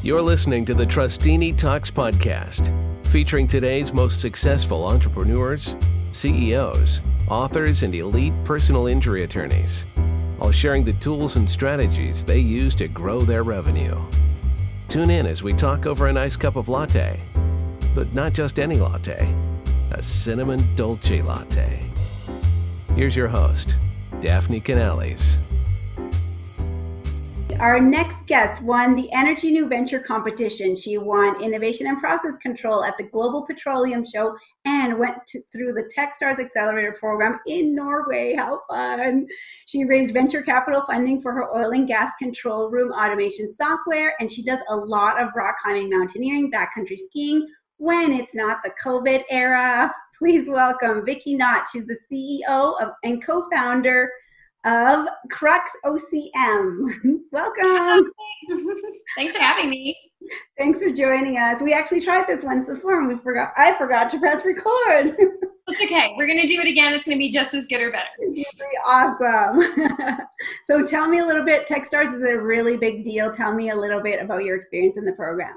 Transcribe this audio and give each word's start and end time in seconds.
You're 0.00 0.22
listening 0.22 0.64
to 0.66 0.74
the 0.74 0.86
Trustini 0.86 1.56
Talks 1.56 1.90
podcast, 1.90 2.70
featuring 3.08 3.48
today's 3.48 3.92
most 3.92 4.20
successful 4.20 4.86
entrepreneurs, 4.86 5.74
CEOs, 6.12 7.00
authors, 7.28 7.82
and 7.82 7.92
elite 7.92 8.32
personal 8.44 8.86
injury 8.86 9.24
attorneys, 9.24 9.84
all 10.40 10.52
sharing 10.52 10.84
the 10.84 10.92
tools 10.94 11.34
and 11.34 11.50
strategies 11.50 12.24
they 12.24 12.38
use 12.38 12.76
to 12.76 12.86
grow 12.86 13.22
their 13.22 13.42
revenue. 13.42 14.00
Tune 14.86 15.10
in 15.10 15.26
as 15.26 15.42
we 15.42 15.52
talk 15.52 15.84
over 15.84 16.06
a 16.06 16.12
nice 16.12 16.36
cup 16.36 16.54
of 16.54 16.68
latte, 16.68 17.18
but 17.92 18.14
not 18.14 18.32
just 18.32 18.60
any 18.60 18.76
latte, 18.76 19.28
a 19.90 20.00
cinnamon 20.00 20.62
dolce 20.76 21.22
latte. 21.22 21.82
Here's 22.94 23.16
your 23.16 23.28
host, 23.28 23.76
Daphne 24.20 24.60
Canales. 24.60 25.38
Our 27.60 27.80
next 27.80 28.28
guest 28.28 28.62
won 28.62 28.94
the 28.94 29.10
Energy 29.10 29.50
New 29.50 29.66
Venture 29.66 29.98
competition. 29.98 30.76
She 30.76 30.96
won 30.96 31.42
Innovation 31.42 31.88
and 31.88 31.98
Process 31.98 32.36
Control 32.36 32.84
at 32.84 32.96
the 32.96 33.08
Global 33.08 33.44
Petroleum 33.44 34.04
Show 34.04 34.36
and 34.64 34.96
went 34.96 35.16
to, 35.26 35.40
through 35.52 35.72
the 35.72 35.90
Techstars 35.92 36.38
Accelerator 36.38 36.92
program 36.92 37.40
in 37.48 37.74
Norway. 37.74 38.36
How 38.36 38.60
fun! 38.70 39.26
She 39.66 39.84
raised 39.86 40.14
venture 40.14 40.40
capital 40.40 40.84
funding 40.86 41.20
for 41.20 41.32
her 41.32 41.52
oil 41.52 41.72
and 41.72 41.88
gas 41.88 42.12
control 42.20 42.70
room 42.70 42.92
automation 42.92 43.48
software, 43.48 44.14
and 44.20 44.30
she 44.30 44.44
does 44.44 44.60
a 44.68 44.76
lot 44.76 45.20
of 45.20 45.30
rock 45.34 45.56
climbing, 45.60 45.90
mountaineering, 45.90 46.52
backcountry 46.52 46.96
skiing 46.96 47.44
when 47.78 48.12
it's 48.12 48.36
not 48.36 48.58
the 48.62 48.70
COVID 48.84 49.24
era. 49.30 49.92
Please 50.16 50.48
welcome 50.48 51.04
Vicki 51.04 51.34
Knott. 51.34 51.66
She's 51.72 51.88
the 51.88 51.98
CEO 52.08 52.80
of 52.80 52.90
and 53.02 53.20
co-founder 53.20 54.12
of 54.64 55.08
Crux 55.30 55.70
OCM. 55.84 57.20
Welcome. 57.32 58.12
Thanks 59.16 59.36
for 59.36 59.42
having 59.42 59.70
me. 59.70 59.96
Thanks 60.58 60.82
for 60.82 60.90
joining 60.90 61.36
us. 61.38 61.62
We 61.62 61.72
actually 61.72 62.00
tried 62.00 62.26
this 62.26 62.44
once 62.44 62.66
before 62.66 62.98
and 62.98 63.08
we 63.08 63.16
forgot 63.16 63.52
I 63.56 63.72
forgot 63.74 64.10
to 64.10 64.18
press 64.18 64.44
record. 64.44 65.16
It's 65.70 65.82
okay. 65.82 66.14
We're 66.16 66.26
going 66.26 66.40
to 66.40 66.46
do 66.46 66.62
it 66.62 66.66
again. 66.66 66.94
It's 66.94 67.04
going 67.04 67.18
to 67.18 67.20
be 67.20 67.30
just 67.30 67.52
as 67.52 67.66
good 67.66 67.82
or 67.82 67.92
better. 67.92 68.08
It's 68.20 68.54
be 68.54 68.64
awesome. 68.86 69.60
so 70.64 70.82
tell 70.82 71.06
me 71.06 71.18
a 71.18 71.26
little 71.26 71.44
bit 71.44 71.68
Techstars 71.68 72.10
is 72.14 72.22
a 72.22 72.38
really 72.38 72.78
big 72.78 73.02
deal. 73.04 73.30
Tell 73.30 73.52
me 73.52 73.68
a 73.68 73.76
little 73.76 74.00
bit 74.00 74.18
about 74.18 74.44
your 74.44 74.56
experience 74.56 74.96
in 74.96 75.04
the 75.04 75.12
program. 75.12 75.54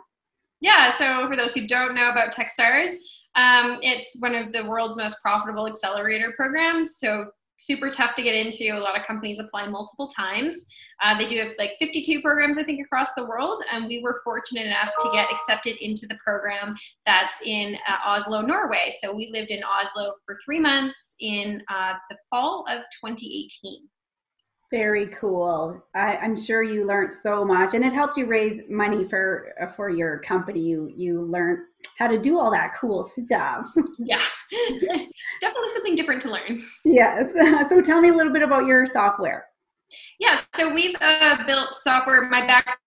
Yeah, 0.60 0.94
so 0.98 1.30
for 1.30 1.38
those 1.38 1.54
who 1.54 1.66
don't 1.66 1.96
know 1.96 2.10
about 2.10 2.36
Techstars, 2.36 2.92
um, 3.36 3.80
it's 3.82 4.18
one 4.20 4.36
of 4.36 4.52
the 4.52 4.66
world's 4.66 4.98
most 4.98 5.16
profitable 5.22 5.66
accelerator 5.66 6.34
programs. 6.36 6.98
So 6.98 7.28
super 7.62 7.90
tough 7.90 8.16
to 8.16 8.24
get 8.24 8.34
into. 8.34 8.76
A 8.76 8.80
lot 8.80 9.00
of 9.00 9.06
companies 9.06 9.40
apply 9.40 9.68
multiple 9.68 10.08
times. 10.08 10.66
Uh, 11.04 11.18
they 11.18 11.26
do 11.26 11.38
have 11.38 11.50
like 11.60 11.72
52 11.80 12.22
programs, 12.22 12.58
I 12.58 12.64
think, 12.64 12.84
across 12.84 13.14
the 13.14 13.26
world. 13.26 13.64
And 13.72 13.86
we 13.86 14.02
were 14.04 14.22
fortunate 14.24 14.66
enough 14.66 14.92
to 15.00 15.10
get 15.14 15.32
accepted 15.32 15.78
into 15.84 16.08
the 16.08 16.16
program 16.16 16.76
that's 17.06 17.42
in 17.46 17.78
uh, 17.88 18.10
Oslo, 18.10 18.42
Norway. 18.42 18.92
So 19.00 19.14
we 19.14 19.30
lived 19.32 19.52
in 19.52 19.62
Oslo 19.64 20.14
for 20.26 20.40
three 20.44 20.60
months 20.60 21.16
in 21.20 21.62
uh, 21.70 21.94
the 22.10 22.18
fall 22.30 22.66
of 22.70 22.80
2018. 23.04 23.88
Very 24.72 25.08
cool. 25.08 25.84
I, 25.94 26.16
am 26.16 26.34
sure 26.34 26.64
you 26.64 26.86
learned 26.86 27.14
so 27.14 27.44
much, 27.44 27.74
and 27.74 27.84
it 27.84 27.92
helped 27.92 28.16
you 28.16 28.26
raise 28.26 28.62
money 28.70 29.04
for 29.04 29.52
for 29.76 29.90
your 29.90 30.20
company. 30.20 30.62
You 30.62 30.90
you 30.96 31.24
learned 31.24 31.60
how 32.00 32.08
to 32.08 32.18
do 32.18 32.40
all 32.40 32.50
that 32.52 32.74
cool 32.80 33.04
stuff. 33.04 33.68
Yeah, 34.00 34.22
definitely 35.42 35.70
something 35.74 35.96
different 35.96 36.22
to 36.24 36.32
learn. 36.32 36.64
Yes. 36.86 37.32
So 37.70 37.82
tell 37.82 38.02
me 38.02 38.10
a 38.10 38.14
little 38.14 38.34
bit 38.34 38.42
about 38.42 38.66
your 38.66 38.86
software. 38.86 39.46
Yeah, 40.20 40.40
so 40.56 40.74
we've 40.74 40.96
uh, 41.02 41.46
built 41.46 41.76
software. 41.76 42.28
My 42.30 42.42
background 42.42 42.80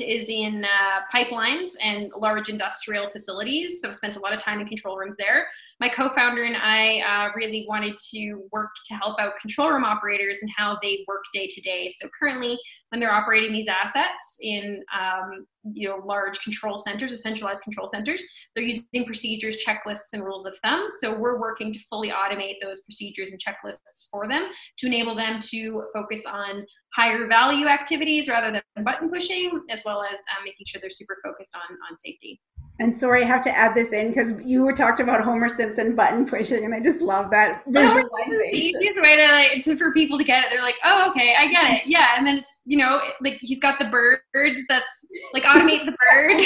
is 0.00 0.28
in 0.28 0.64
uh, 0.64 1.00
pipelines 1.14 1.70
and 1.82 2.12
large 2.16 2.48
industrial 2.48 3.08
facilities, 3.10 3.80
so 3.80 3.88
I've 3.88 3.96
spent 3.96 4.16
a 4.16 4.20
lot 4.20 4.32
of 4.32 4.40
time 4.40 4.60
in 4.60 4.66
control 4.66 4.96
rooms 4.96 5.16
there 5.16 5.46
my 5.78 5.88
co-founder 5.88 6.44
and 6.44 6.56
I 6.56 7.00
uh, 7.00 7.32
really 7.36 7.66
wanted 7.68 7.98
to 8.14 8.48
work 8.50 8.70
to 8.86 8.94
help 8.94 9.20
out 9.20 9.36
control 9.40 9.70
room 9.70 9.84
operators 9.84 10.38
and 10.40 10.50
how 10.56 10.78
they 10.82 11.04
work 11.06 11.24
day 11.34 11.46
to 11.48 11.60
day. 11.60 11.90
So 11.94 12.08
currently, 12.18 12.58
when 12.90 13.00
they're 13.00 13.12
operating 13.12 13.52
these 13.52 13.68
assets 13.68 14.38
in 14.40 14.82
um, 14.98 15.46
you 15.72 15.88
know 15.88 15.96
large 15.96 16.38
control 16.40 16.78
centers 16.78 17.12
or 17.12 17.16
centralized 17.16 17.62
control 17.62 17.88
centers, 17.88 18.24
they're 18.54 18.64
using 18.64 19.04
procedures, 19.04 19.62
checklists, 19.62 20.14
and 20.14 20.24
rules 20.24 20.46
of 20.46 20.56
thumb. 20.58 20.88
So 21.00 21.14
we're 21.14 21.38
working 21.38 21.72
to 21.72 21.78
fully 21.90 22.10
automate 22.10 22.54
those 22.62 22.80
procedures 22.80 23.32
and 23.32 23.40
checklists 23.42 24.08
for 24.10 24.26
them 24.28 24.48
to 24.78 24.86
enable 24.86 25.14
them 25.14 25.40
to 25.50 25.84
focus 25.92 26.24
on 26.24 26.64
higher 26.96 27.26
value 27.26 27.66
activities 27.66 28.26
rather 28.26 28.50
than 28.50 28.84
button 28.84 29.10
pushing, 29.10 29.60
as 29.70 29.82
well 29.84 30.02
as 30.02 30.18
um, 30.36 30.44
making 30.44 30.64
sure 30.66 30.80
they're 30.80 30.88
super 30.88 31.18
focused 31.22 31.54
on 31.54 31.76
on 31.90 31.96
safety. 31.96 32.40
And 32.78 32.94
sorry, 32.94 33.24
I 33.24 33.26
have 33.26 33.42
to 33.42 33.50
add 33.50 33.74
this 33.74 33.90
in 33.90 34.08
because 34.08 34.32
you 34.44 34.62
were 34.62 34.72
talked 34.72 35.00
about 35.00 35.22
Homer 35.22 35.48
Simpson 35.48 35.94
button 35.94 36.26
pushing, 36.26 36.64
and 36.64 36.74
I 36.74 36.80
just 36.80 37.00
love 37.00 37.30
that 37.30 37.62
visualization. 37.66 38.08
the 38.26 38.50
easiest 38.52 39.00
way 39.00 39.16
to, 39.16 39.32
like, 39.32 39.62
to 39.62 39.76
for 39.76 39.92
people 39.92 40.18
to 40.18 40.24
get 40.24 40.44
it. 40.44 40.50
They're 40.50 40.62
like, 40.62 40.76
"Oh, 40.84 41.10
okay, 41.10 41.34
I 41.38 41.46
get 41.48 41.72
it." 41.72 41.82
Yeah, 41.86 42.14
and 42.16 42.26
then 42.26 42.38
it's 42.38 42.60
you 42.64 42.78
know 42.78 43.00
like 43.22 43.38
he's 43.40 43.60
got 43.60 43.78
the 43.78 43.86
bird 43.86 44.20
that's 44.68 45.06
like 45.32 45.44
automate 45.44 45.86
the 45.86 45.96
bird. 46.12 46.42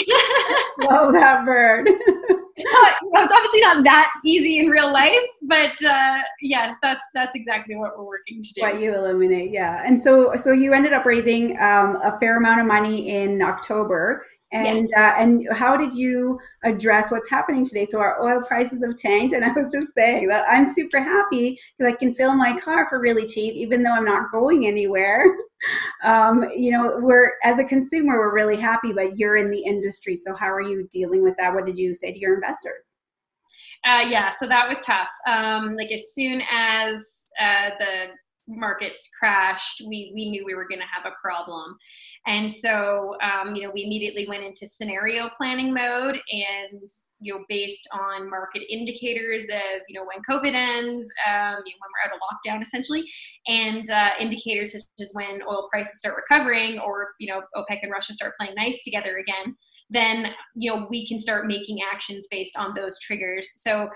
love 0.91 1.12
that 1.15 1.44
bird. 1.44 1.88
it's 3.15 3.33
obviously 3.33 3.61
not 3.61 3.85
that 3.85 4.11
easy 4.25 4.59
in 4.59 4.69
real 4.69 4.93
life, 4.93 5.19
but 5.43 5.83
uh, 5.85 6.19
yes, 6.41 6.77
that's 6.83 7.05
that's 7.15 7.35
exactly 7.35 7.77
what 7.77 7.99
we're 7.99 8.05
working 8.05 8.43
to 8.43 8.55
do. 8.55 8.61
What 8.63 8.81
you 8.81 8.95
eliminate, 8.95 9.51
yeah. 9.51 9.83
And 9.85 10.01
so 10.01 10.35
so 10.37 10.53
you 10.53 10.73
ended 10.73 10.93
up 10.93 11.07
raising 11.07 11.61
um, 11.61 11.97
a 12.03 12.19
fair 12.21 12.37
amount 12.37 12.61
of 12.61 12.67
money 12.67 13.09
in 13.09 13.43
October 13.43 14.25
and 14.53 14.89
yes. 14.91 14.99
uh, 14.99 15.23
and 15.23 15.47
how 15.53 15.77
did 15.77 15.95
you 15.95 16.41
address 16.65 17.11
what's 17.11 17.31
happening 17.31 17.65
today? 17.65 17.87
So 17.87 18.01
our 18.01 18.21
oil 18.23 18.43
prices 18.43 18.85
have 18.85 18.97
tanked, 18.97 19.35
and 19.35 19.45
I 19.45 19.53
was 19.53 19.73
just 19.73 19.95
saying 19.97 20.27
that 20.29 20.45
I'm 20.49 20.75
super 20.75 21.01
happy 21.01 21.59
because 21.79 21.93
I 21.93 21.97
can 21.97 22.12
fill 22.15 22.35
my 22.35 22.59
car 22.59 22.89
for 22.89 23.01
really 23.01 23.27
cheap, 23.27 23.55
even 23.55 23.83
though 23.83 23.93
I'm 23.93 24.05
not 24.05 24.33
going 24.33 24.67
anywhere. 24.67 25.25
Um, 26.03 26.44
you 26.54 26.71
know, 26.71 26.98
we're 27.00 27.32
as 27.44 27.59
a 27.59 27.65
consumer, 27.65 28.19
we're 28.19 28.34
really 28.34 28.60
happy, 28.60 28.93
but 28.93 29.16
you're 29.16 29.37
in 29.37 29.50
the 29.50 29.62
industry, 29.62 30.16
so 30.16 30.34
how 30.34 30.50
are 30.50 30.62
you 30.62 30.88
dealing 30.91 31.22
with 31.22 31.37
that? 31.38 31.53
What 31.53 31.66
did 31.66 31.76
you 31.76 31.94
say 31.94 32.12
to 32.12 32.19
your 32.19 32.34
investors? 32.34 32.97
Uh, 33.84 34.04
yeah, 34.06 34.32
so 34.38 34.47
that 34.47 34.69
was 34.69 34.78
tough. 34.81 35.10
Um, 35.26 35.75
like 35.76 35.91
as 35.91 36.12
soon 36.12 36.43
as 36.50 37.26
uh, 37.41 37.70
the 37.78 38.06
markets 38.50 39.09
crashed, 39.19 39.83
we 39.87 40.12
we 40.15 40.31
knew 40.31 40.44
we 40.44 40.55
were 40.55 40.69
going 40.69 40.81
to 40.81 40.87
have 40.93 41.11
a 41.11 41.15
problem. 41.22 41.77
And 42.27 42.53
so, 42.53 43.16
um, 43.22 43.55
you 43.55 43.62
know, 43.62 43.71
we 43.72 43.84
immediately 43.84 44.27
went 44.28 44.44
into 44.44 44.66
scenario 44.66 45.31
planning 45.37 45.72
mode 45.72 46.16
and, 46.31 46.88
you 47.19 47.33
know, 47.33 47.44
based 47.49 47.88
on 47.94 48.28
market 48.28 48.62
indicators 48.71 49.44
of, 49.44 49.81
you 49.88 49.99
know, 49.99 50.05
when 50.05 50.22
COVID 50.28 50.55
ends, 50.55 51.11
um, 51.27 51.62
you 51.65 51.72
know, 51.72 51.81
when 51.81 51.91
we're 51.91 52.05
out 52.05 52.12
of 52.15 52.21
lockdown 52.21 52.62
essentially, 52.62 53.05
and 53.47 53.88
uh, 53.91 54.11
indicators 54.19 54.72
such 54.72 54.82
as 55.00 55.11
when 55.15 55.41
oil 55.49 55.69
prices 55.72 55.99
start 55.99 56.17
recovering 56.17 56.78
or, 56.78 57.12
you 57.21 57.32
know, 57.32 57.41
OPEC 57.56 57.78
and 57.82 57.91
Russia 57.91 58.12
start 58.12 58.34
playing 58.38 58.55
nice 58.55 58.82
together 58.82 59.17
again, 59.17 59.56
then, 59.88 60.34
you 60.55 60.71
know, 60.71 60.87
we 60.91 61.09
can 61.09 61.19
start 61.19 61.47
making 61.47 61.78
actions 61.91 62.28
based 62.31 62.56
on 62.56 62.75
those 62.75 62.99
triggers. 63.00 63.50
So, 63.62 63.88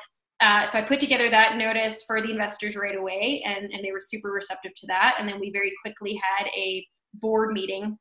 uh, 0.44 0.66
so 0.66 0.78
I 0.78 0.82
put 0.82 1.00
together 1.00 1.31
that 1.31 1.56
notice 1.56 2.05
for 2.06 2.21
the 2.21 2.31
investors 2.31 2.77
right 2.77 2.97
away, 2.97 3.43
and, 3.47 3.72
and 3.72 3.82
they 3.82 3.93
were 3.93 4.00
super 4.00 4.31
receptive 4.31 4.75
to 4.75 4.87
that. 4.88 5.15
And 5.19 5.27
then 5.27 5.41
we 5.41 5.50
very 5.50 5.72
quickly 5.82 6.21
had 6.22 6.47
a 6.49 6.87
board 7.15 7.53
meeting 7.53 7.97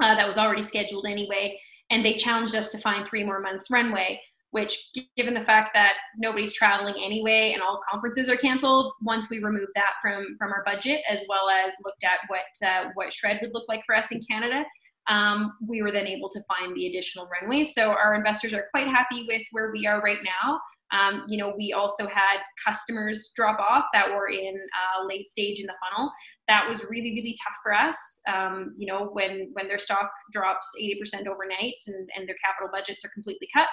uh, 0.00 0.14
that 0.14 0.26
was 0.26 0.38
already 0.38 0.62
scheduled 0.62 1.04
anyway. 1.04 1.58
And 1.90 2.04
they 2.04 2.16
challenged 2.16 2.54
us 2.54 2.70
to 2.70 2.78
find 2.78 3.04
three 3.04 3.24
more 3.24 3.40
months 3.40 3.72
runway, 3.72 4.20
which, 4.52 4.90
given 5.16 5.34
the 5.34 5.40
fact 5.40 5.70
that 5.74 5.94
nobody's 6.16 6.52
traveling 6.52 6.94
anyway 7.04 7.50
and 7.54 7.62
all 7.62 7.80
conferences 7.90 8.30
are 8.30 8.36
canceled, 8.36 8.92
once 9.02 9.28
we 9.28 9.42
removed 9.42 9.72
that 9.74 9.94
from 10.00 10.36
from 10.38 10.52
our 10.52 10.62
budget, 10.64 11.02
as 11.10 11.24
well 11.28 11.50
as 11.50 11.74
looked 11.84 12.04
at 12.04 12.20
what 12.28 12.68
uh, 12.68 12.90
what 12.94 13.12
SR&ED 13.12 13.40
would 13.42 13.52
look 13.52 13.68
like 13.68 13.82
for 13.84 13.96
us 13.96 14.12
in 14.12 14.20
Canada, 14.30 14.64
um, 15.08 15.52
we 15.66 15.82
were 15.82 15.90
then 15.90 16.06
able 16.06 16.28
to 16.30 16.40
find 16.44 16.74
the 16.76 16.86
additional 16.86 17.28
runway. 17.40 17.64
So 17.64 17.90
our 17.90 18.14
investors 18.14 18.54
are 18.54 18.66
quite 18.70 18.86
happy 18.86 19.26
with 19.28 19.42
where 19.50 19.72
we 19.72 19.86
are 19.88 20.00
right 20.00 20.22
now. 20.24 20.60
Um, 20.92 21.24
you 21.28 21.38
know, 21.38 21.52
we 21.56 21.72
also 21.72 22.06
had 22.06 22.38
customers 22.64 23.32
drop 23.34 23.58
off 23.58 23.86
that 23.92 24.08
were 24.08 24.28
in 24.28 24.54
uh, 24.54 25.06
late 25.06 25.26
stage 25.26 25.60
in 25.60 25.66
the 25.66 25.74
funnel. 25.82 26.12
That 26.48 26.68
was 26.68 26.84
really, 26.84 27.14
really 27.14 27.36
tough 27.42 27.56
for 27.62 27.72
us. 27.72 28.20
Um, 28.32 28.74
you 28.76 28.86
know, 28.86 29.06
when 29.12 29.50
when 29.54 29.66
their 29.66 29.78
stock 29.78 30.10
drops 30.32 30.68
80% 30.80 31.26
overnight 31.26 31.74
and, 31.86 32.08
and 32.16 32.28
their 32.28 32.36
capital 32.42 32.68
budgets 32.72 33.04
are 33.04 33.10
completely 33.10 33.48
cut. 33.54 33.66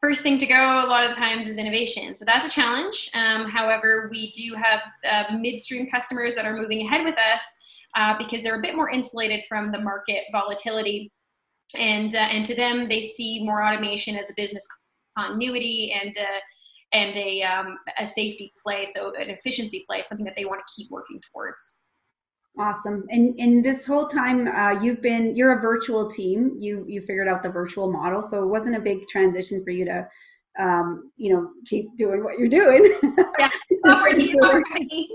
First 0.00 0.22
thing 0.22 0.38
to 0.38 0.46
go 0.46 0.54
a 0.54 0.88
lot 0.88 1.08
of 1.08 1.16
times 1.16 1.46
is 1.46 1.58
innovation. 1.58 2.16
So 2.16 2.24
that's 2.24 2.44
a 2.44 2.50
challenge. 2.50 3.08
Um, 3.14 3.48
however, 3.48 4.08
we 4.10 4.32
do 4.32 4.54
have 4.54 4.80
uh, 5.08 5.36
midstream 5.36 5.88
customers 5.88 6.34
that 6.34 6.44
are 6.44 6.56
moving 6.56 6.86
ahead 6.86 7.04
with 7.04 7.16
us 7.18 7.42
uh, 7.96 8.14
because 8.18 8.42
they're 8.42 8.58
a 8.58 8.62
bit 8.62 8.74
more 8.74 8.90
insulated 8.90 9.44
from 9.48 9.70
the 9.70 9.78
market 9.78 10.24
volatility 10.32 11.12
and 11.76 12.14
uh, 12.14 12.18
and 12.18 12.44
to 12.44 12.54
them 12.54 12.88
they 12.88 13.00
see 13.00 13.44
more 13.44 13.64
automation 13.64 14.16
as 14.16 14.30
a 14.30 14.34
business 14.36 14.66
continuity 15.16 15.94
and 16.00 16.14
a, 16.16 16.96
and 16.96 17.16
a, 17.16 17.42
um, 17.42 17.78
a 17.98 18.06
safety 18.06 18.52
play, 18.62 18.84
so 18.84 19.12
an 19.14 19.30
efficiency 19.30 19.84
play, 19.88 20.02
something 20.02 20.26
that 20.26 20.34
they 20.36 20.44
want 20.44 20.60
to 20.66 20.74
keep 20.74 20.90
working 20.90 21.20
towards. 21.32 21.78
Awesome. 22.58 23.04
And 23.08 23.34
and 23.40 23.64
this 23.64 23.86
whole 23.86 24.06
time 24.06 24.46
uh, 24.46 24.78
you've 24.82 25.00
been 25.00 25.34
you're 25.34 25.56
a 25.56 25.60
virtual 25.60 26.10
team. 26.10 26.56
You 26.60 26.84
you 26.86 27.00
figured 27.00 27.26
out 27.26 27.42
the 27.42 27.48
virtual 27.48 27.90
model, 27.90 28.22
so 28.22 28.42
it 28.42 28.46
wasn't 28.46 28.76
a 28.76 28.80
big 28.80 29.08
transition 29.08 29.64
for 29.64 29.70
you 29.70 29.86
to 29.86 30.06
um, 30.58 31.10
you 31.16 31.32
know 31.32 31.50
keep 31.64 31.96
doing 31.96 32.22
what 32.22 32.38
you're 32.38 32.48
doing. 32.48 32.94
Yeah. 33.38 33.48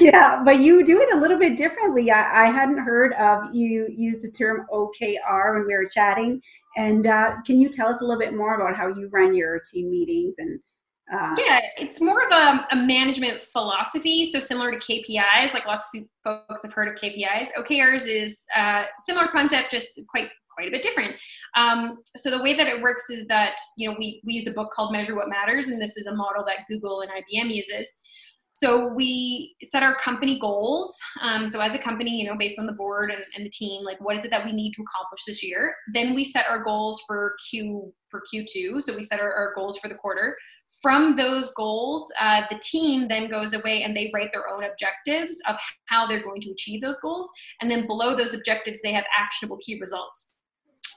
yeah, 0.00 0.42
but 0.44 0.60
you 0.60 0.84
do 0.84 1.00
it 1.00 1.14
a 1.14 1.16
little 1.16 1.38
bit 1.38 1.56
differently. 1.56 2.10
I, 2.10 2.46
I 2.46 2.50
hadn't 2.50 2.78
heard 2.78 3.12
of 3.14 3.54
you 3.54 3.88
use 3.94 4.20
the 4.20 4.30
term 4.30 4.66
OKR 4.72 5.54
when 5.54 5.66
we 5.66 5.74
were 5.74 5.86
chatting. 5.86 6.40
And 6.76 7.06
uh, 7.06 7.36
can 7.44 7.60
you 7.60 7.68
tell 7.68 7.88
us 7.88 8.00
a 8.00 8.04
little 8.04 8.20
bit 8.20 8.34
more 8.34 8.54
about 8.54 8.76
how 8.76 8.88
you 8.88 9.08
run 9.12 9.34
your 9.34 9.60
team 9.72 9.90
meetings 9.90 10.36
and 10.38 10.60
uh, 11.10 11.34
yeah, 11.38 11.60
it's 11.78 12.02
more 12.02 12.22
of 12.22 12.30
a, 12.32 12.66
a, 12.70 12.76
management 12.76 13.40
philosophy. 13.40 14.30
So 14.30 14.40
similar 14.40 14.70
to 14.70 14.78
KPIs, 14.78 15.54
like 15.54 15.64
lots 15.64 15.88
of 15.94 16.02
folks 16.22 16.62
have 16.62 16.74
heard 16.74 16.86
of 16.86 16.96
KPIs. 16.96 17.48
OKRs 17.56 18.06
is 18.06 18.44
a 18.54 18.60
uh, 18.60 18.84
similar 18.98 19.26
concept, 19.26 19.70
just 19.70 19.98
quite 20.10 20.28
quite 20.52 20.68
a 20.68 20.70
bit 20.70 20.82
different. 20.82 21.14
Um, 21.56 21.98
so 22.16 22.30
the 22.30 22.42
way 22.42 22.54
that 22.54 22.66
it 22.66 22.82
works 22.82 23.08
is 23.08 23.26
that 23.28 23.56
you 23.78 23.88
know 23.88 23.96
we 23.98 24.20
we 24.26 24.34
used 24.34 24.48
a 24.48 24.52
book 24.52 24.70
called 24.70 24.92
Measure 24.92 25.14
What 25.14 25.30
Matters, 25.30 25.68
and 25.68 25.80
this 25.80 25.96
is 25.96 26.08
a 26.08 26.14
model 26.14 26.44
that 26.44 26.66
Google 26.68 27.00
and 27.00 27.10
IBM 27.10 27.54
uses. 27.54 27.96
So 28.58 28.88
we 28.88 29.54
set 29.62 29.84
our 29.84 29.94
company 29.94 30.36
goals. 30.40 30.92
Um, 31.22 31.46
so 31.46 31.60
as 31.60 31.76
a 31.76 31.78
company, 31.78 32.10
you 32.10 32.28
know, 32.28 32.36
based 32.36 32.58
on 32.58 32.66
the 32.66 32.72
board 32.72 33.12
and, 33.12 33.22
and 33.36 33.46
the 33.46 33.50
team, 33.50 33.84
like 33.84 34.00
what 34.00 34.16
is 34.16 34.24
it 34.24 34.32
that 34.32 34.44
we 34.44 34.50
need 34.50 34.72
to 34.72 34.82
accomplish 34.82 35.20
this 35.28 35.44
year? 35.44 35.76
Then 35.94 36.12
we 36.12 36.24
set 36.24 36.44
our 36.48 36.60
goals 36.64 37.00
for 37.06 37.36
Q 37.48 37.94
for 38.10 38.20
Q2. 38.34 38.82
So 38.82 38.96
we 38.96 39.04
set 39.04 39.20
our, 39.20 39.32
our 39.32 39.52
goals 39.54 39.78
for 39.78 39.86
the 39.86 39.94
quarter. 39.94 40.36
From 40.82 41.14
those 41.14 41.52
goals, 41.54 42.10
uh, 42.20 42.40
the 42.50 42.58
team 42.58 43.06
then 43.06 43.30
goes 43.30 43.52
away 43.52 43.84
and 43.84 43.96
they 43.96 44.10
write 44.12 44.32
their 44.32 44.48
own 44.48 44.64
objectives 44.64 45.40
of 45.46 45.54
how 45.86 46.08
they're 46.08 46.24
going 46.24 46.40
to 46.40 46.50
achieve 46.50 46.80
those 46.80 46.98
goals. 46.98 47.30
And 47.60 47.70
then 47.70 47.86
below 47.86 48.16
those 48.16 48.34
objectives, 48.34 48.82
they 48.82 48.92
have 48.92 49.04
actionable 49.16 49.58
key 49.64 49.78
results. 49.78 50.32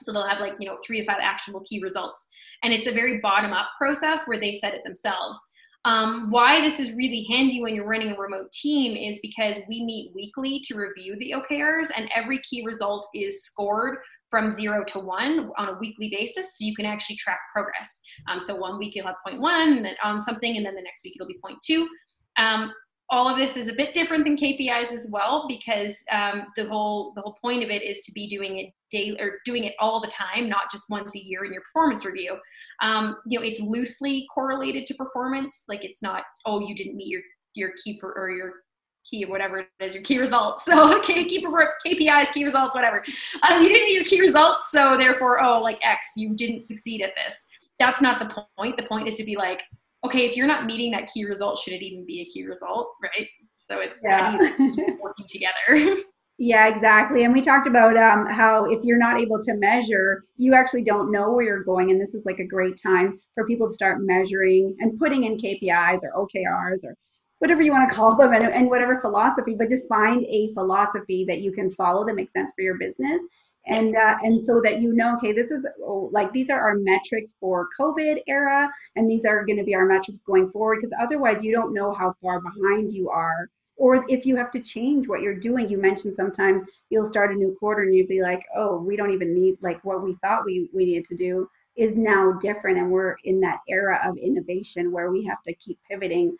So 0.00 0.12
they'll 0.12 0.26
have 0.26 0.40
like, 0.40 0.54
you 0.58 0.68
know, 0.68 0.78
three 0.84 0.98
to 0.98 1.06
five 1.06 1.20
actionable 1.22 1.64
key 1.64 1.80
results. 1.80 2.26
And 2.64 2.72
it's 2.72 2.88
a 2.88 2.92
very 2.92 3.20
bottom 3.20 3.52
up 3.52 3.68
process 3.78 4.26
where 4.26 4.40
they 4.40 4.52
set 4.52 4.74
it 4.74 4.82
themselves. 4.82 5.38
Um, 5.84 6.30
why 6.30 6.60
this 6.60 6.78
is 6.78 6.92
really 6.92 7.26
handy 7.28 7.60
when 7.60 7.74
you're 7.74 7.86
running 7.86 8.12
a 8.12 8.16
remote 8.16 8.52
team 8.52 8.96
is 8.96 9.18
because 9.20 9.58
we 9.68 9.84
meet 9.84 10.12
weekly 10.14 10.60
to 10.66 10.76
review 10.76 11.16
the 11.18 11.34
OKRs, 11.36 11.90
and 11.96 12.08
every 12.14 12.40
key 12.42 12.64
result 12.64 13.06
is 13.14 13.44
scored 13.44 13.98
from 14.30 14.50
zero 14.50 14.84
to 14.84 14.98
one 14.98 15.50
on 15.58 15.68
a 15.68 15.78
weekly 15.78 16.08
basis, 16.08 16.56
so 16.56 16.64
you 16.64 16.74
can 16.74 16.86
actually 16.86 17.16
track 17.16 17.40
progress. 17.52 18.00
Um, 18.28 18.40
so 18.40 18.56
one 18.56 18.78
week 18.78 18.94
you'll 18.94 19.06
have 19.06 19.16
point 19.26 19.40
one, 19.40 19.72
and 19.72 19.84
then 19.84 19.94
on 20.02 20.22
something, 20.22 20.56
and 20.56 20.64
then 20.64 20.74
the 20.74 20.82
next 20.82 21.04
week 21.04 21.16
it'll 21.16 21.26
be 21.26 21.38
point 21.44 21.58
two. 21.64 21.88
Um, 22.38 22.72
all 23.12 23.28
of 23.28 23.36
this 23.36 23.58
is 23.58 23.68
a 23.68 23.74
bit 23.74 23.92
different 23.92 24.24
than 24.24 24.36
KPIs 24.36 24.90
as 24.90 25.06
well 25.10 25.44
because 25.46 26.02
um, 26.10 26.46
the 26.56 26.66
whole 26.66 27.12
the 27.14 27.20
whole 27.20 27.36
point 27.42 27.62
of 27.62 27.68
it 27.68 27.82
is 27.82 28.00
to 28.00 28.12
be 28.12 28.26
doing 28.26 28.58
it 28.58 28.72
daily 28.90 29.20
or 29.20 29.38
doing 29.44 29.64
it 29.64 29.74
all 29.78 30.00
the 30.00 30.08
time, 30.08 30.48
not 30.48 30.70
just 30.72 30.86
once 30.88 31.14
a 31.14 31.22
year 31.22 31.44
in 31.44 31.52
your 31.52 31.62
performance 31.62 32.06
review. 32.06 32.36
Um, 32.82 33.18
you 33.26 33.38
know, 33.38 33.44
it's 33.44 33.60
loosely 33.60 34.26
correlated 34.34 34.86
to 34.86 34.94
performance. 34.94 35.64
Like 35.68 35.84
it's 35.84 36.02
not, 36.02 36.24
oh, 36.46 36.60
you 36.60 36.74
didn't 36.74 36.96
meet 36.96 37.08
your 37.08 37.20
your 37.54 37.72
key 37.84 38.00
or 38.02 38.30
your 38.30 38.54
key 39.04 39.24
whatever 39.26 39.58
it 39.58 39.66
is 39.80 39.94
your 39.94 40.02
key 40.04 40.18
results 40.18 40.64
so 40.64 40.96
okay 40.96 41.24
kpis 41.26 42.32
key 42.32 42.44
results 42.44 42.72
whatever 42.72 43.04
um, 43.50 43.60
you 43.60 43.68
didn't 43.68 43.86
meet 43.86 43.94
your 43.94 44.04
key 44.04 44.20
results 44.20 44.70
so 44.70 44.96
therefore 44.96 45.42
oh 45.42 45.60
like 45.60 45.76
x 45.82 46.10
you 46.16 46.34
didn't 46.36 46.60
succeed 46.60 47.02
at 47.02 47.10
this 47.16 47.48
that's 47.80 48.00
not 48.00 48.20
the 48.20 48.46
point 48.56 48.76
the 48.76 48.84
point 48.84 49.08
is 49.08 49.16
to 49.16 49.24
be 49.24 49.36
like 49.36 49.60
okay, 50.04 50.26
if 50.26 50.36
you're 50.36 50.46
not 50.46 50.66
meeting 50.66 50.90
that 50.92 51.08
key 51.12 51.24
result, 51.24 51.58
should 51.58 51.72
it 51.72 51.82
even 51.82 52.04
be 52.04 52.20
a 52.20 52.24
key 52.26 52.44
result, 52.44 52.88
right? 53.02 53.28
So 53.56 53.80
it's 53.80 54.02
yeah. 54.04 54.36
working 55.00 55.26
together. 55.28 55.96
Yeah, 56.38 56.66
exactly. 56.66 57.22
And 57.22 57.32
we 57.32 57.40
talked 57.40 57.68
about 57.68 57.96
um, 57.96 58.26
how 58.26 58.64
if 58.64 58.82
you're 58.82 58.98
not 58.98 59.20
able 59.20 59.40
to 59.44 59.54
measure, 59.54 60.24
you 60.36 60.54
actually 60.54 60.82
don't 60.82 61.12
know 61.12 61.30
where 61.30 61.44
you're 61.44 61.62
going. 61.62 61.92
And 61.92 62.00
this 62.00 62.14
is 62.14 62.24
like 62.26 62.40
a 62.40 62.44
great 62.44 62.76
time 62.82 63.20
for 63.34 63.46
people 63.46 63.68
to 63.68 63.72
start 63.72 64.00
measuring 64.00 64.74
and 64.80 64.98
putting 64.98 65.22
in 65.22 65.36
KPIs 65.36 66.00
or 66.02 66.26
OKRs 66.26 66.84
or 66.84 66.96
whatever 67.38 67.62
you 67.62 67.70
want 67.70 67.88
to 67.88 67.94
call 67.94 68.16
them 68.16 68.32
and, 68.32 68.44
and 68.44 68.68
whatever 68.68 68.98
philosophy, 68.98 69.54
but 69.56 69.68
just 69.68 69.88
find 69.88 70.24
a 70.24 70.52
philosophy 70.54 71.24
that 71.28 71.42
you 71.42 71.52
can 71.52 71.70
follow 71.70 72.04
that 72.06 72.16
makes 72.16 72.32
sense 72.32 72.52
for 72.56 72.62
your 72.62 72.78
business 72.78 73.22
and 73.66 73.94
uh, 73.96 74.16
and 74.22 74.44
so 74.44 74.60
that 74.60 74.80
you 74.80 74.92
know 74.92 75.14
okay 75.14 75.32
this 75.32 75.50
is 75.50 75.66
oh, 75.84 76.10
like 76.12 76.32
these 76.32 76.50
are 76.50 76.60
our 76.60 76.74
metrics 76.74 77.34
for 77.38 77.68
covid 77.78 78.20
era 78.26 78.68
and 78.96 79.08
these 79.08 79.24
are 79.24 79.44
going 79.44 79.58
to 79.58 79.64
be 79.64 79.74
our 79.74 79.86
metrics 79.86 80.20
going 80.22 80.50
forward 80.50 80.78
because 80.80 80.94
otherwise 81.00 81.44
you 81.44 81.52
don't 81.52 81.72
know 81.72 81.92
how 81.92 82.14
far 82.22 82.40
behind 82.40 82.92
you 82.92 83.08
are. 83.08 83.48
Or 83.76 84.04
if 84.08 84.26
you 84.26 84.36
have 84.36 84.50
to 84.52 84.60
change 84.60 85.08
what 85.08 85.22
you're 85.22 85.38
doing 85.38 85.68
you 85.68 85.78
mentioned 85.78 86.14
sometimes 86.14 86.62
you'll 86.90 87.06
start 87.06 87.32
a 87.32 87.34
new 87.34 87.56
quarter 87.58 87.82
and 87.82 87.94
you'll 87.94 88.06
be 88.06 88.22
like 88.22 88.44
oh 88.54 88.76
we 88.76 88.96
don't 88.96 89.12
even 89.12 89.34
need 89.34 89.56
like 89.60 89.82
what 89.84 90.02
we 90.02 90.12
thought 90.22 90.44
we, 90.44 90.68
we 90.72 90.84
needed 90.84 91.06
to 91.06 91.16
do 91.16 91.48
is 91.76 91.96
now 91.96 92.32
different 92.32 92.78
and 92.78 92.90
we're 92.90 93.16
in 93.24 93.40
that 93.40 93.60
era 93.68 93.98
of 94.04 94.16
innovation 94.18 94.92
where 94.92 95.10
we 95.10 95.24
have 95.24 95.42
to 95.42 95.54
keep 95.54 95.78
pivoting 95.90 96.36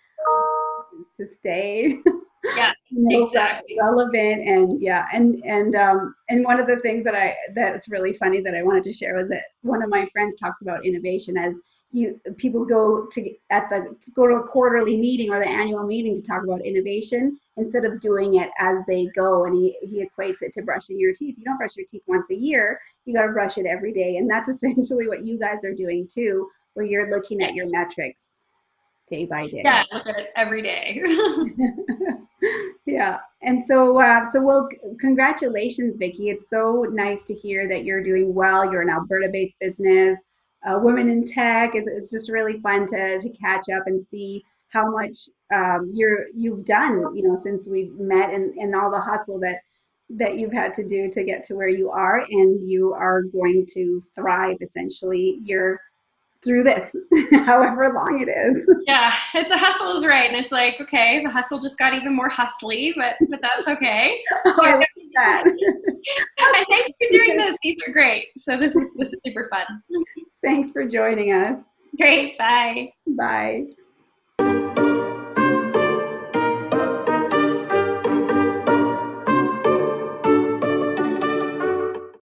to 1.18 1.26
stay 1.26 1.98
yeah 2.56 2.72
you 2.90 3.26
exactly. 3.26 3.76
relevant 3.78 4.46
and 4.46 4.82
yeah 4.82 5.06
and 5.12 5.42
and 5.44 5.74
um 5.74 6.14
and 6.28 6.44
one 6.44 6.60
of 6.60 6.66
the 6.66 6.78
things 6.80 7.04
that 7.04 7.14
i 7.14 7.34
that's 7.54 7.88
really 7.88 8.12
funny 8.14 8.40
that 8.40 8.54
i 8.54 8.62
wanted 8.62 8.82
to 8.82 8.92
share 8.92 9.16
was 9.16 9.28
that 9.28 9.44
one 9.62 9.82
of 9.82 9.88
my 9.88 10.06
friends 10.12 10.36
talks 10.36 10.62
about 10.62 10.84
innovation 10.84 11.36
as 11.36 11.54
you 11.90 12.18
people 12.38 12.64
go 12.64 13.06
to 13.10 13.34
at 13.50 13.68
the 13.68 13.94
to 14.00 14.10
go 14.12 14.26
to 14.26 14.34
a 14.34 14.48
quarterly 14.48 14.96
meeting 14.96 15.30
or 15.30 15.38
the 15.38 15.48
annual 15.48 15.86
meeting 15.86 16.16
to 16.16 16.22
talk 16.22 16.42
about 16.42 16.64
innovation 16.64 17.38
instead 17.58 17.84
of 17.84 18.00
doing 18.00 18.40
it 18.40 18.48
as 18.58 18.78
they 18.88 19.06
go 19.14 19.44
and 19.44 19.54
he 19.54 19.76
he 19.82 20.02
equates 20.02 20.40
it 20.40 20.52
to 20.54 20.62
brushing 20.62 20.98
your 20.98 21.12
teeth 21.12 21.34
you 21.36 21.44
don't 21.44 21.58
brush 21.58 21.76
your 21.76 21.86
teeth 21.86 22.02
once 22.06 22.26
a 22.30 22.34
year 22.34 22.80
you 23.04 23.14
got 23.14 23.26
to 23.26 23.32
brush 23.32 23.58
it 23.58 23.66
every 23.66 23.92
day 23.92 24.16
and 24.16 24.28
that's 24.28 24.48
essentially 24.62 25.06
what 25.06 25.24
you 25.24 25.38
guys 25.38 25.64
are 25.64 25.74
doing 25.74 26.08
too 26.10 26.48
where 26.74 26.86
you're 26.86 27.10
looking 27.10 27.42
at 27.42 27.54
your 27.54 27.68
metrics 27.68 28.30
day 29.12 29.26
by 29.26 29.46
day. 29.46 29.62
Yeah, 29.64 29.84
look 29.92 30.06
at 30.06 30.18
it 30.18 30.30
every 30.36 30.62
day. 30.62 31.02
yeah, 33.02 33.18
and 33.42 33.66
so 33.66 34.00
uh, 34.00 34.24
so 34.30 34.40
well, 34.40 34.68
congratulations, 35.00 35.96
Vicki. 35.96 36.30
It's 36.30 36.48
so 36.48 36.86
nice 36.92 37.24
to 37.24 37.34
hear 37.34 37.68
that 37.68 37.84
you're 37.84 38.02
doing 38.02 38.32
well. 38.32 38.70
You're 38.70 38.82
an 38.82 38.90
Alberta-based 38.90 39.56
business, 39.60 40.18
uh, 40.64 40.78
women 40.80 41.08
in 41.08 41.24
tech. 41.24 41.72
It's, 41.74 41.88
it's 41.90 42.10
just 42.10 42.30
really 42.30 42.60
fun 42.60 42.86
to 42.86 43.18
to 43.18 43.30
catch 43.30 43.64
up 43.76 43.84
and 43.86 44.00
see 44.10 44.44
how 44.68 44.90
much 44.90 45.28
um, 45.52 45.90
you're 45.92 46.26
you've 46.32 46.64
done. 46.64 47.14
You 47.16 47.28
know, 47.28 47.36
since 47.40 47.66
we've 47.66 47.92
met 47.94 48.32
and 48.32 48.54
and 48.54 48.74
all 48.74 48.90
the 48.90 49.00
hustle 49.00 49.40
that 49.40 49.58
that 50.10 50.38
you've 50.38 50.52
had 50.52 50.72
to 50.74 50.86
do 50.86 51.10
to 51.10 51.24
get 51.24 51.42
to 51.44 51.54
where 51.54 51.68
you 51.68 51.90
are 51.90 52.24
and 52.28 52.62
you 52.62 52.92
are 52.92 53.22
going 53.22 53.64
to 53.72 54.02
thrive 54.14 54.58
essentially 54.60 55.38
you're 55.40 55.80
through 56.44 56.64
this, 56.64 56.94
however 57.46 57.92
long 57.94 58.20
it 58.20 58.30
is. 58.30 58.66
Yeah, 58.86 59.14
it's 59.34 59.50
a 59.50 59.56
hustle 59.56 59.94
is 59.94 60.06
right. 60.06 60.30
And 60.30 60.36
it's 60.36 60.52
like, 60.52 60.80
okay, 60.80 61.22
the 61.24 61.30
hustle 61.30 61.58
just 61.58 61.78
got 61.78 61.94
even 61.94 62.14
more 62.14 62.28
hustly, 62.28 62.92
but 62.96 63.16
but 63.30 63.40
that's 63.40 63.68
okay. 63.68 64.20
oh, 64.46 64.56
I 64.62 64.76
like 64.76 64.88
that. 65.14 65.44
and 65.46 66.66
thanks 66.68 66.90
for 66.90 67.08
doing 67.10 67.36
this. 67.36 67.56
These 67.62 67.76
are 67.86 67.92
great. 67.92 68.28
So 68.38 68.56
this 68.56 68.74
is 68.74 68.90
this 68.96 69.12
is 69.12 69.20
super 69.24 69.48
fun. 69.50 69.64
Thanks 70.44 70.72
for 70.72 70.86
joining 70.86 71.32
us. 71.32 71.58
Great. 71.98 72.38
Bye. 72.38 72.88
Bye. 73.06 73.66